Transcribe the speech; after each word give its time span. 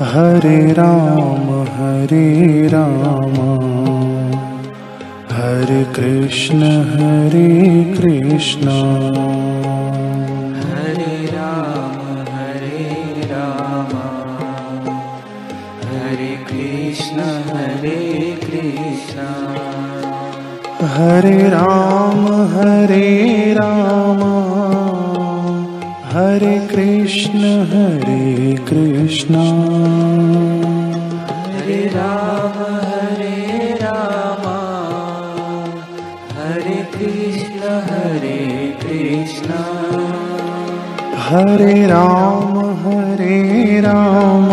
Hare 0.00 0.72
Ram 0.72 1.62
Hare 1.62 2.66
Ram. 2.66 3.34
Hare 5.32 5.84
Krishna 5.84 6.62
Hare 6.62 7.84
Krishna. 7.98 8.68
Hare 10.58 11.26
Ram 11.26 12.18
Hare 12.34 13.22
Ram. 13.24 13.92
Hare 15.88 16.36
Krishna 16.50 17.20
Hare 17.20 18.36
Krishna. 18.44 19.22
Hare 20.86 21.48
Ram 21.48 22.26
Hare 22.42 23.54
Ram 23.54 24.33
Krishna 26.74 27.38
Hare 27.38 28.56
Krishna. 28.56 29.34
Hare 31.34 31.90
Ram 31.94 32.74
Hare 32.74 33.78
Ram. 33.82 34.46
Hare 36.36 36.88
Krishna 36.94 37.68
Hare 37.68 38.74
Krishna. 38.82 39.50
Hare 41.16 41.86
Ram 41.86 42.58
Hare 42.58 43.80
Ram. 43.80 44.50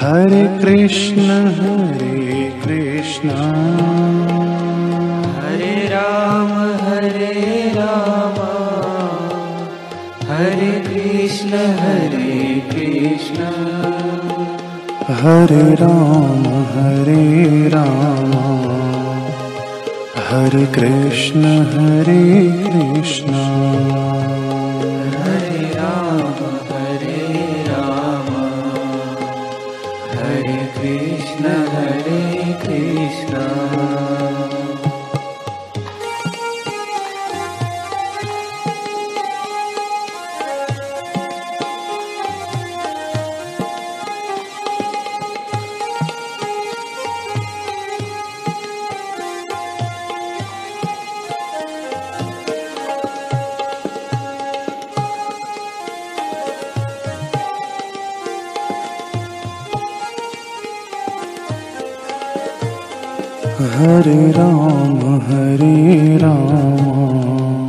Hare 0.00 0.58
Krishna 0.62 1.30
Hare 1.46 2.52
Krishna 2.64 3.28
Krishna 11.48 11.60
Hare 11.60 12.60
Krishna. 12.70 13.44
Hare 15.14 15.74
Ram 15.74 16.46
Hare 16.46 17.68
Ram. 17.68 18.32
Hare 20.28 20.66
Krishna 20.66 21.44
Hare 21.44 22.50
Krishna. 22.64 23.34
Hare 25.22 25.68
Ram 25.68 26.44
Hare 26.70 27.64
Ram. 27.68 28.34
Hare 30.18 30.72
Krishna 30.78 31.44
Hare 31.46 31.97
Hare 63.60 64.30
Ram 64.30 65.14
Hare 65.14 66.16
Ram. 66.16 67.68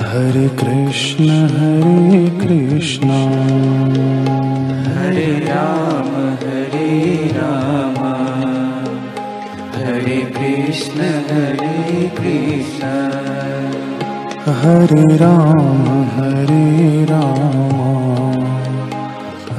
Hare 0.00 0.48
Krishna 0.48 1.28
Hare 1.30 2.30
Krishna. 2.30 3.08
Hare 4.96 5.38
Ram 5.38 6.34
Hare 6.34 7.30
Ram. 7.32 7.96
Hare 9.76 10.20
Krishna 10.20 11.00
Hare 11.00 12.08
Krishna. 12.18 12.86
Hare 14.52 15.16
Ram 15.16 16.02
Hare 16.02 17.04
Ram. 17.04 17.80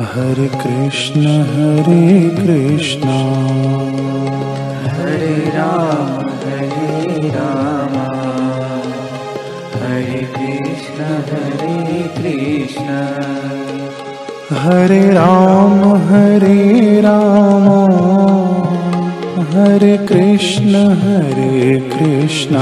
Hare 0.02 0.48
Krishna 0.48 1.22
Hare 1.26 2.30
Krishna 2.30 3.02
Hare 14.62 15.12
Ram 15.12 15.94
Hare 15.94 17.02
Ram. 17.02 17.68
Hare 19.42 19.98
Krishna 19.98 20.76
Hare 20.76 21.80
Krishna. 21.80 22.56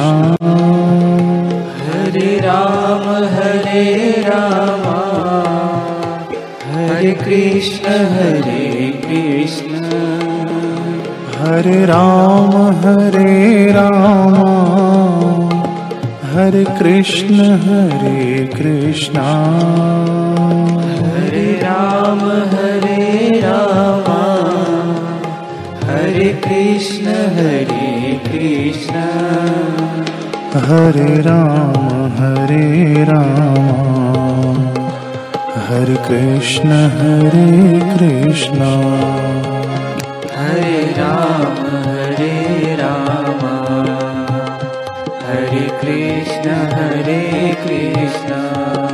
Hare 1.88 2.40
Ram 2.40 3.24
Hare 3.26 4.16
Ram. 4.28 5.10
Hare 6.74 7.12
Krishna 7.12 7.90
Hare 7.92 8.92
Krishna. 9.06 9.76
Hare 11.40 11.86
Ram 11.86 12.72
Hare 12.72 13.72
Ram. 13.72 14.36
Hare 16.36 16.64
Krishna 16.64 17.36
Hare 17.36 18.46
Krishna 18.46 19.20
Ram 22.10 22.20
Hare 22.20 23.42
Ram. 23.44 24.12
Hare 25.90 26.42
Krishna 26.46 27.06
Hare 27.08 28.22
Krishna. 28.26 28.94
Hare 30.56 31.22
Ram 31.22 32.08
Hare 32.08 33.04
Ram. 33.04 34.56
Hare 35.60 35.96
Krishna 35.96 36.72
Hare 36.72 37.80
Krishna. 37.80 38.60
Hare 40.38 40.96
Ram 40.98 41.66
Hare 41.90 42.76
Ram. 42.80 43.46
Hare 45.28 45.68
Krishna 45.82 46.50
Hare 46.50 47.58
Krishna 47.64 48.89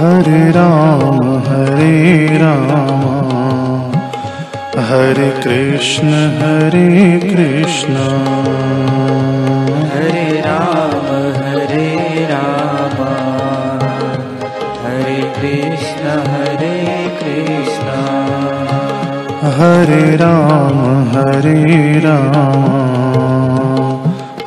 Hare 0.00 0.50
Ram 0.50 1.38
Hare 1.38 2.26
Ram. 2.32 3.92
Hare 4.78 5.30
Krishna 5.30 6.08
Hare 6.08 7.18
Krishna. 7.18 7.94
Hare 9.90 10.40
Ram 10.40 11.06
Hare 11.36 12.26
Ram. 12.30 13.04
Hare 14.86 15.32
Krishna 15.36 16.08
Hare 16.30 17.08
Krishna. 17.22 17.88
Hare 19.44 20.16
Ram 20.16 21.08
Hare 21.08 21.98
Ram. 21.98 22.80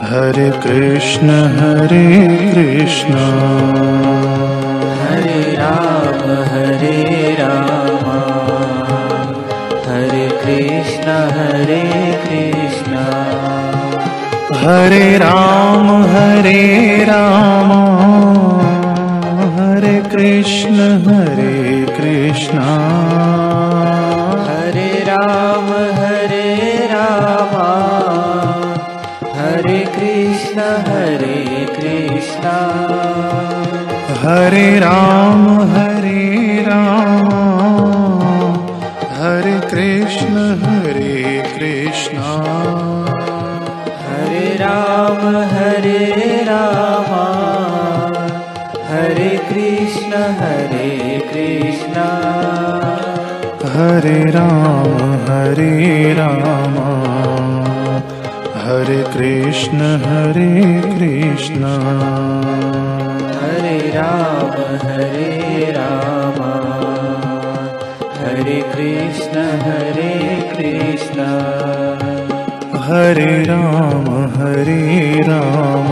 Hare 0.02 0.50
Krishna 0.50 1.30
Hare 1.30 2.38
Krishna 2.56 3.14
Krishna 10.42 11.10
Hare 11.10 11.82
Krishna. 12.24 12.94
Hare 14.56 15.18
Ram 15.18 16.04
Hare 16.04 16.98
Ram. 17.04 17.72
Hare 19.58 19.98
Krishna 20.12 20.76
Hare 21.08 21.86
Krishna. 21.98 22.58
Hare 24.48 25.04
Ram 25.08 25.68
Hare 26.02 26.78
Ram. 26.92 27.24
Krishna 29.96 30.60
Hare 30.60 31.66
Krishna. 31.76 32.48
Hare 34.24 34.80
Ram 34.80 35.33
Ram 45.14 45.36
Hare 45.36 46.44
Ram 46.44 47.10
Hare 48.88 49.30
Krishna 49.50 50.22
Hare 50.40 51.20
Krishna. 51.30 52.06
Hare 53.74 54.32
Ram 54.32 55.14
Hare 55.30 56.14
Ram 56.14 56.78
Hare 58.64 59.02
Krishna 59.14 59.82
Hare 60.06 60.82
Krishna. 60.86 61.64
Hare 63.42 63.78
Ram 63.96 64.52
Hare 64.86 65.72
Ram 65.72 66.42
Hare 68.20 68.62
Krishna 68.76 69.46
Hare 69.62 70.14
Krishna 70.54 71.53
Hare 72.94 73.44
Ram 73.44 74.26
Hare 74.26 75.22
Ram. 75.28 75.90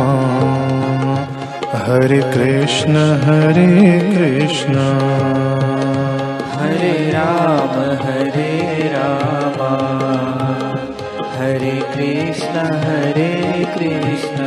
Hare 1.74 2.22
Krishna 2.22 2.96
Hare 2.96 4.00
Krishna. 4.00 4.74
Hare 6.52 7.12
Ram 7.12 7.80
Hare 8.08 8.92
Ram. 8.94 9.32
Hare 11.38 11.82
Krishna 11.96 12.60
Hare 12.60 13.66
Krishna 13.76 14.44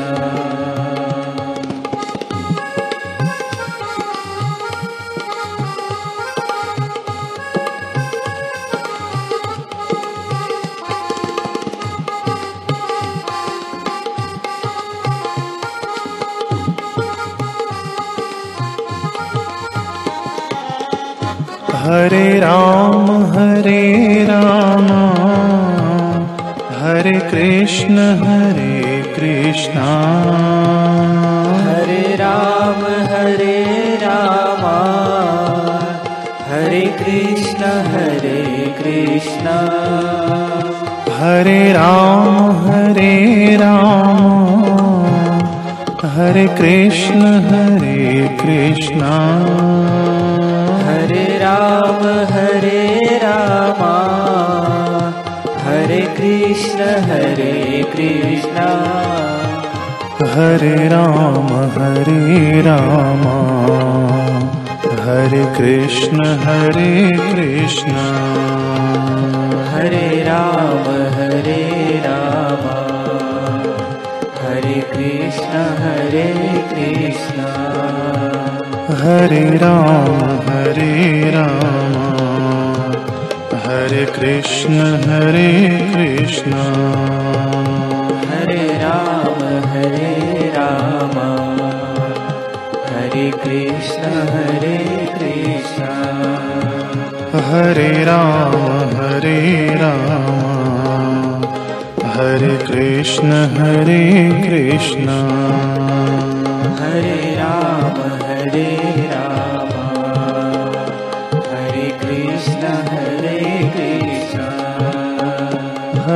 Hare 21.84 22.38
Ram 22.38 23.24
Hare 23.24 24.26
Ram. 24.30 24.86
Hare 26.80 27.12
Krishna 27.12 27.98
Hare 27.98 29.02
Krishna. 29.16 29.78
Hare 31.64 32.16
Ram 32.16 32.84
Hare 32.84 33.64
Ram. 34.02 34.64
Hare 36.50 36.80
Krishna 36.80 37.64
Hare 37.64 38.74
Krishna. 38.78 39.46
Hare 41.12 41.72
Ram 41.72 42.50
Hare 42.66 43.56
Ram. 43.56 44.64
Hare 46.04 46.46
Krishna 46.46 47.20
Hare 47.20 48.28
Krishna 48.40 49.00
Hare 51.04 51.38
Ram 51.38 52.32
Hare 52.34 53.00
Ram. 53.22 53.80
Hare 55.66 56.00
Krishna 56.00 56.78
Hare 56.78 57.82
Krishna. 57.92 58.58
Hare 60.28 60.88
Ram 60.88 61.46
Hare 61.82 62.60
Ram. 62.60 63.22
Hare 64.84 65.44
Krishna 65.58 66.24
Hare 66.24 67.10
Krishna. 67.10 67.90
Hare 69.74 70.22
Ram 70.22 71.14
Hare 71.14 72.02
Ram. 72.04 72.94
Hare 74.46 74.80
Krishna 74.80 75.64
Hare 75.78 76.32
Krishna 76.70 77.44
Hare 79.04 79.56
Ram 79.56 80.22
Hare 80.48 81.30
Ram. 81.30 81.94
Hare 83.54 84.04
Krishna 84.04 84.80
Hare 84.80 85.68
Krishna. 85.94 86.52
Hare 88.30 88.68
Ram 88.68 89.42
Hare 89.68 90.52
Ram. 90.56 91.20
Hare 92.94 93.30
Krishna 93.30 94.02
Hare 94.32 95.08
Krishna. 95.18 95.84
Hare 97.38 98.04
Ram 98.04 98.86
Hare 98.96 99.68
Ram. 99.74 101.44
Hare 102.06 102.56
Krishna 102.56 103.32
Hare 103.32 104.30
Krishna. 104.44 105.08
Hare 106.78 107.23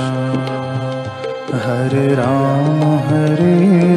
Hare 1.54 2.16
Ram 2.16 2.84
Hare 2.84 3.96